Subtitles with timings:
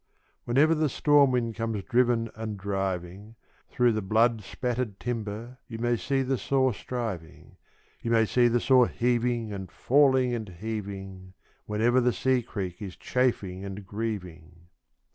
[0.45, 3.35] Whenever the storm wind comes driven and driving,
[3.69, 7.57] Through the blood spattered timber you may see the saw striving
[8.01, 11.33] You may see the saw heaving, and falling, and heaving,
[11.67, 14.69] Whenever the sea creek is chafing and grieving!